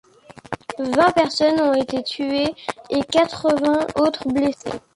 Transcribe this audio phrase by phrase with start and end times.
[0.79, 2.55] Vingt personnes ont été tuées
[2.89, 4.79] et quatre-vingt autres blessées.